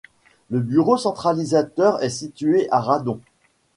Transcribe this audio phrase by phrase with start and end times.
[0.49, 3.19] Le bureau centralisateur est situé à Radon.